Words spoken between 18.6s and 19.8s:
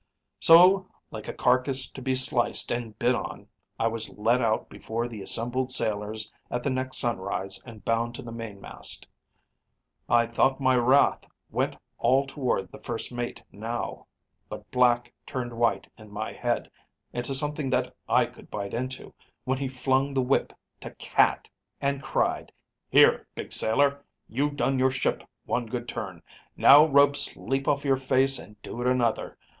into, when he